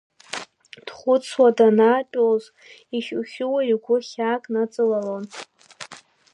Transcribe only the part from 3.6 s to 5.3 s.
игәы хьаак ныҵалалон…